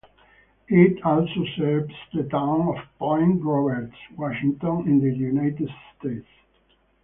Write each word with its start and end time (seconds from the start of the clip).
It 0.69 0.99
also 1.05 1.45
serves 1.55 1.93
the 2.11 2.23
town 2.23 2.69
of 2.75 2.75
Point 2.97 3.43
Roberts, 3.43 3.93
Washington, 4.17 4.87
in 4.87 4.99
the 4.99 5.15
United 5.15 5.69
States. 5.99 6.25